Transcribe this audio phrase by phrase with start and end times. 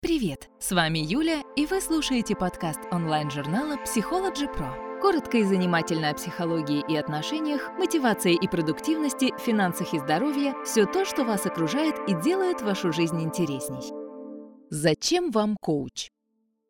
[0.00, 0.48] Привет!
[0.60, 5.00] С вами Юля, и вы слушаете подкаст онлайн-журнала Psychology Pro.
[5.00, 11.04] Коротко и занимательно о психологии и отношениях, мотивации и продуктивности, финансах и здоровье– все то,
[11.04, 13.92] что вас окружает и делает вашу жизнь интересней.
[14.70, 16.10] Зачем вам коуч?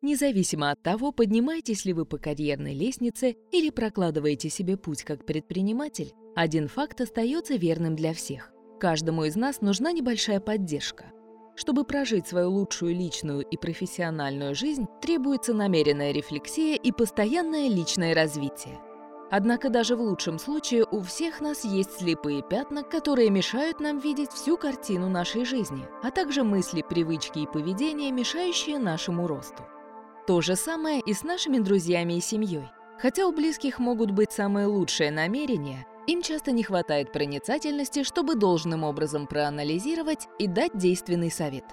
[0.01, 6.13] Независимо от того, поднимаетесь ли вы по карьерной лестнице или прокладываете себе путь как предприниматель,
[6.35, 8.51] один факт остается верным для всех.
[8.79, 11.11] Каждому из нас нужна небольшая поддержка–
[11.59, 18.79] чтобы прожить свою лучшую личную и профессиональную жизнь, требуется намеренная рефлексия и постоянное личное развитие.
[19.29, 24.31] Однако даже в лучшем случае у всех нас есть слепые пятна, которые мешают нам видеть
[24.31, 29.63] всю картину нашей жизни, а также мысли, привычки и поведение, мешающие нашему росту.
[30.27, 32.69] То же самое и с нашими друзьями и семьей.
[33.01, 38.83] Хотя у близких могут быть самые лучшие намерения, им часто не хватает проницательности, чтобы должным
[38.83, 41.65] образом проанализировать и дать действенный совет.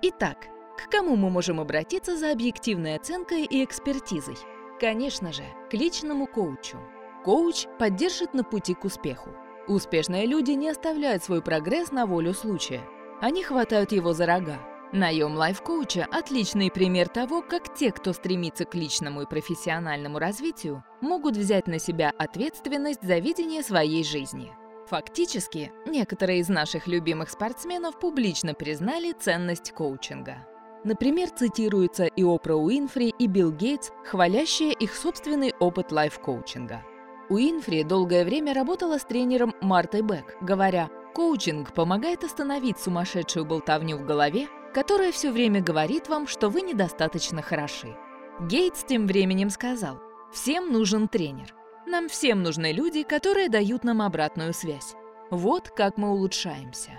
[0.00, 0.46] Итак,
[0.78, 4.36] к кому мы можем обратиться за объективной оценкой и экспертизой?
[4.80, 6.78] Конечно же, к личному коучу.
[7.24, 9.30] Коуч поддержит на пути к успеху.
[9.68, 12.80] Успешные люди не оставляют свой прогресс на волю случая.
[13.20, 14.58] Они хватают его за рога,
[14.92, 21.34] Наем лайф-коуча– отличный пример того, как те, кто стремится к личному и профессиональному развитию, могут
[21.34, 24.52] взять на себя ответственность за видение своей жизни.
[24.88, 30.46] Фактически, некоторые из наших любимых спортсменов публично признали ценность коучинга.
[30.84, 36.82] Например, цитируются и Опра Уинфри, и Билл Гейтс, хвалящие их собственный опыт лайф-коучинга.
[37.30, 44.04] Уинфри долгое время работала с тренером Мартой Бек, говоря, «Коучинг помогает остановить сумасшедшую болтовню в
[44.04, 47.96] голове, которая все время говорит вам, что вы недостаточно хороши.
[48.40, 50.00] Гейтс тем временем сказал,
[50.32, 51.54] «Всем нужен тренер.
[51.86, 54.94] Нам всем нужны люди, которые дают нам обратную связь.
[55.30, 56.92] Вот как мы улучшаемся».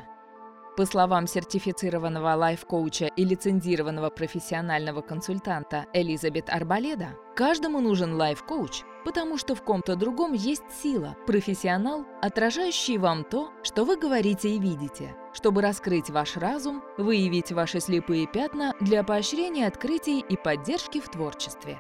[0.75, 9.56] По словам сертифицированного лайф-коуча и лицензированного профессионального консультанта Элизабет Арбаледа, каждому нужен лайф-коуч, потому что
[9.56, 15.62] в ком-то другом есть сила, профессионал, отражающий вам то, что вы говорите и видите, чтобы
[15.62, 21.80] раскрыть ваш разум, выявить ваши слепые пятна для поощрения открытий и поддержки в творчестве.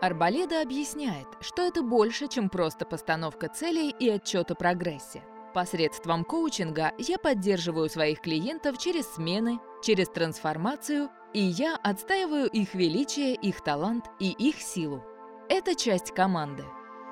[0.00, 5.24] Арбаледа объясняет, что это больше, чем просто постановка целей и отчет о прогрессе.
[5.54, 13.34] Посредством коучинга я поддерживаю своих клиентов через смены, через трансформацию, и я отстаиваю их величие,
[13.34, 15.02] их талант и их силу.
[15.50, 16.64] Это часть команды.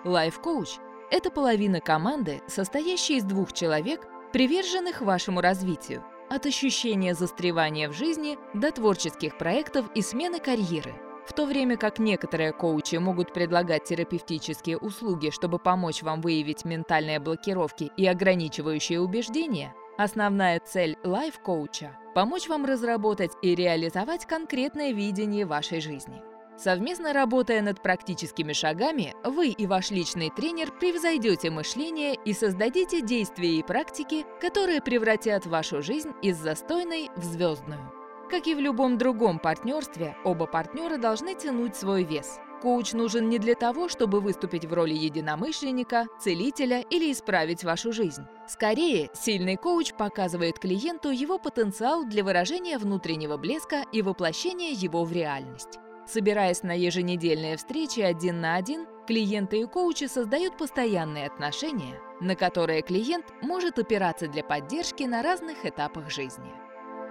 [0.04, 0.78] Лайф-коуч–
[1.10, 8.36] это половина команды, состоящая из двух человек, приверженных вашему развитию, от ощущения застревания в жизни
[8.52, 10.94] до творческих проектов и смены карьеры.
[11.26, 17.20] В то время как некоторые коучи могут предлагать терапевтические услуги, чтобы помочь вам выявить ментальные
[17.20, 25.80] блокировки и ограничивающие убеждения, основная цель лайф-коуча– помочь вам разработать и реализовать конкретное видение вашей
[25.80, 26.22] жизни.
[26.56, 33.58] Совместно работая над практическими шагами, вы и ваш личный тренер превзойдете мышление и создадите действия
[33.58, 37.92] и практики, которые превратят вашу жизнь из застойной в звездную.
[38.30, 42.40] Как и в любом другом партнерстве, оба партнера должны тянуть свой вес.
[42.62, 48.22] Коуч нужен не для того, чтобы выступить в роли единомышленника, целителя или исправить вашу жизнь.
[48.48, 55.12] Скорее, сильный коуч показывает клиенту его потенциал для выражения внутреннего блеска и воплощения его в
[55.12, 55.78] реальность.
[56.06, 62.82] Собираясь на еженедельные встречи один на один, клиенты и коучи создают постоянные отношения, на которые
[62.82, 66.52] клиент может опираться для поддержки на разных этапах жизни.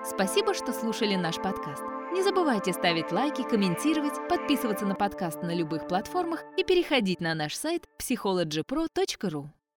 [0.05, 1.83] Спасибо, что слушали наш подкаст.
[2.13, 7.55] Не забывайте ставить лайки, комментировать, подписываться на подкаст на любых платформах и переходить на наш
[7.55, 9.49] сайт psychologypro.ru.